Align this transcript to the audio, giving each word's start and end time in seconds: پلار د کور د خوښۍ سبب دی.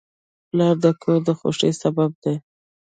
پلار 0.49 0.75
د 0.83 0.85
کور 1.01 1.19
د 1.27 1.29
خوښۍ 1.39 1.71
سبب 1.81 2.11
دی. 2.23 2.35